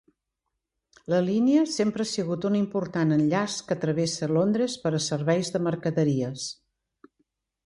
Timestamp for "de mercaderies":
5.57-6.49